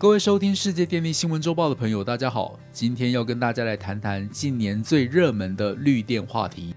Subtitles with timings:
[0.00, 2.56] 各位收听世界电力新闻周报的朋友，大家好。
[2.70, 6.72] 今天要跟大家来谈谈近年最热门的绿电话题。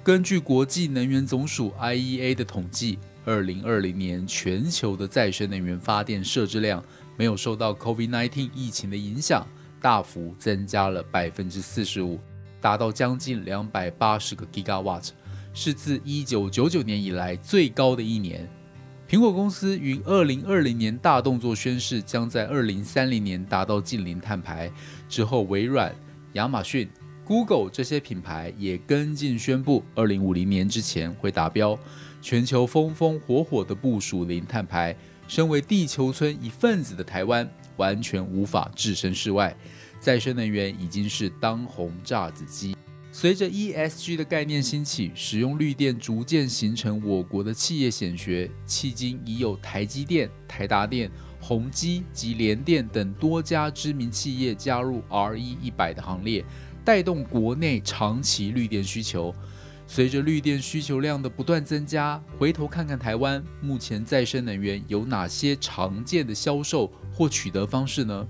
[0.00, 6.80] 根据国际能源总署 IEA 的统计，二零二零年全球的再生能源发电设置量
[7.18, 9.44] 没有受到 COVID-19 疫情的影响，
[9.80, 12.20] 大幅增加了百分之四十五，
[12.60, 15.08] 达到将近两百八十个 gigawatt，
[15.52, 18.48] 是自一九九九年以来最高的一年。
[19.12, 24.72] 苹果公司于二零二零年大动作宣誓，将在二零三零年达到近零碳排。
[25.06, 25.94] 之后，微软、
[26.32, 26.88] 亚马逊、
[27.22, 31.78] Google 这些品牌也跟进宣布，二零五零年之前会达标。
[32.22, 34.96] 全球风风火火的部署零碳排，
[35.28, 39.54] 身为地球村一份子的台湾，完全无法置身事外。
[40.00, 42.74] 再生能源已经是当红炸子鸡。
[43.14, 48.50] 随着 ESG 的概念兴起，使用绿电逐渐形成我国的企业显学。
[48.66, 56.42] 迄今已有台积电、台达电、宏基及联电等多家知名企业加入 RE 一百的行列，
[56.86, 59.32] 带动国内长期绿电需求。
[59.86, 68.26] 随着绿电需求量的不断增加，回头看看台湾目前再生能源有哪些常见的销售或取得方式呢？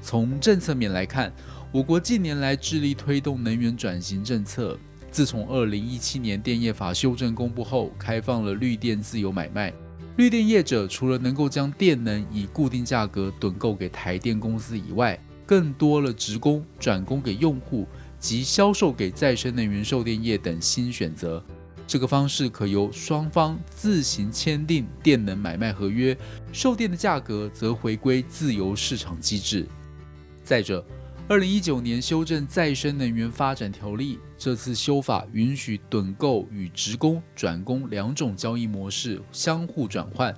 [0.00, 1.32] 从政策面来看。
[1.72, 4.78] 我国近年来致力推动能源转型政策。
[5.10, 9.72] 自从二零一七年电业法修正公布后，开放了绿电自由买卖。
[10.16, 17.86] 绿电业者除了能够将电能以固定价格趸购给台电公司以外，更多了职工转供给用户
[18.18, 21.42] 及销售给再生能源售电业等新选择。
[21.86, 26.16] 这个方式可由双方自行签订电能买卖合约，
[26.52, 29.66] 售电的价格则回归自由市场机制。
[30.42, 30.84] 再者，
[31.28, 40.32] 二零一九年修正再生能源发展条例，这次修法允许趸购与职工转工两种交易模式相互转换，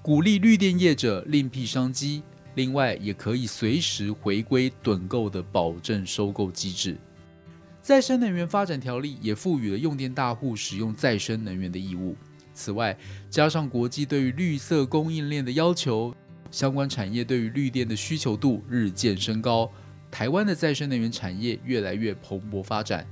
[0.00, 2.22] 鼓励绿电业者另辟商机。
[2.54, 6.96] 另外，也可以随时回归趸购的保证收购机制。
[7.82, 12.14] 再生能源发展条例也赋予了用电大户使用再生能源的义务。
[12.54, 12.96] 此外，
[13.28, 16.14] 加上国际对于绿色供应链的要求，
[16.48, 19.68] 相关产业对于绿电的需求度日渐升高。
[20.10, 23.06] 台湾的再生能源产业越来越蓬勃发展。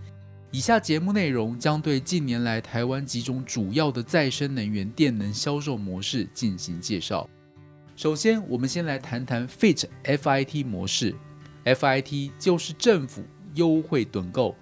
[0.51, 7.29] 以下节目内容将对近年来台湾几种主要的再生能源电能销售模式进行介绍。
[7.95, 11.15] 首先，我们先来谈谈 FIT FIT 模式。
[11.65, 13.25] FIT 就是政府
[13.55, 14.55] 优惠趸购，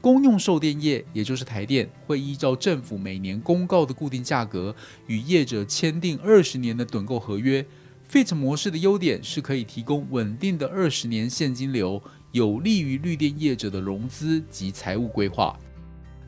[0.00, 4.74] 公用售电业也就是台电会依照政府每年公告的固定价格，
[5.06, 7.66] 与业者签订二十年的趸购合约。
[8.10, 12.02] FIT 模式的优点是可以提供稳定的二十年现金流，
[12.32, 15.58] 有利于绿电业者的融资及财务规划。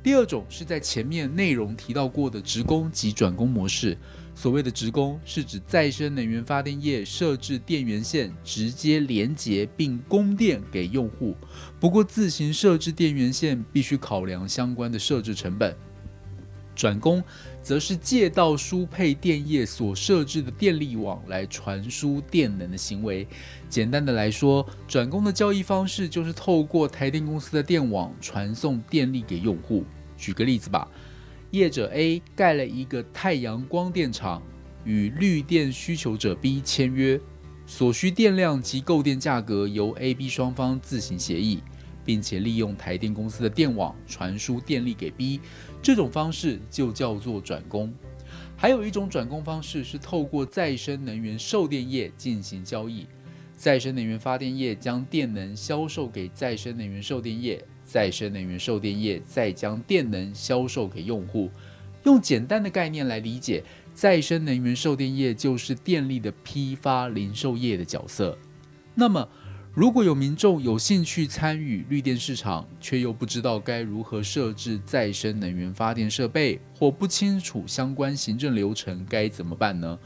[0.03, 3.97] 第二种是在前面内容提到过的职工及转工模式。
[4.34, 11.34] 所谓的职工是指再生能源发电业设置电源线，直接连接并供电给用户。
[11.79, 15.75] 不过自行设置电源线必须考量相关的设置成本。
[16.75, 17.23] 转工
[17.62, 23.27] 则是借道输配电业所设置的电力网来传输电能的行为。
[23.69, 29.84] 简单的来说，转工的交易方式就是透过台电公司的电网传送电力给用户。
[30.17, 30.89] 举个例子吧，
[31.51, 34.43] 业者 A 盖了一个太阳光电厂，
[34.84, 37.21] 与绿电需求者 B 签约，
[37.67, 41.61] 所需电量及购电价格由 A、B 双方自行协议。
[42.04, 45.41] 并且利用台电公司的电网传输电力给 B，
[45.82, 47.92] 这种方式就叫做转供。
[48.56, 53.06] 还有一种转供方式是透过再生能源售电业进行交易，
[53.56, 61.50] 再生能源发电业将电能销售给再生能源售电业，再生能源售电业再将电能销售给用户。
[62.04, 63.62] 用简单的概念来理解，
[63.94, 68.38] 再生能源售电业就是电力的批发零售业的角色。
[68.94, 69.28] 那么，
[69.75, 79.98] 如果有民众有兴趣参与绿电市场，却又不知道该如何设置再生能源发电设备，或不清楚相关行政流程，该怎么办呢？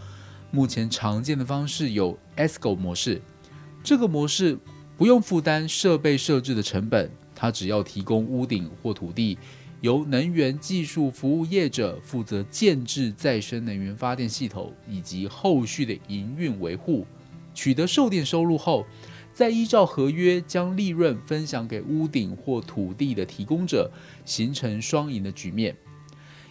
[0.50, 3.20] 目前常见的方式有 ESCO 模式，
[3.84, 4.58] 这个模式
[4.96, 9.36] 不用负担设备设置的成本，它只要提供屋顶或土地，
[9.82, 17.06] 由能源技术服务业者负责建制再生能源发电系统以及后续的营运维护，
[17.52, 18.86] 取得售电收入后。
[19.38, 23.88] 再依照合约将利润分享给屋顶或土地的提供者，
[24.24, 25.76] 形成双赢的局面。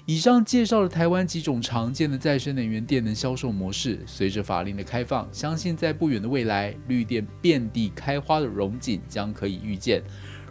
[0.05, 3.99] 以上介绍了台湾几种常见的再生能源电能销售模式。
[4.05, 10.01] 随着法令的开放，相信在不远的未来，绿电遍地开花的荣景将可以预见。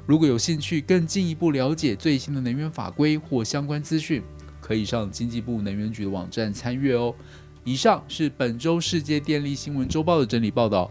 [0.05, 4.23] 如果有兴趣更进一步了解最新的能源法规或相关资讯，
[4.61, 7.15] 可以上经济部能源局的网站参阅哦。
[7.65, 10.91] 以上是本周世界电力新闻周报的整理报道。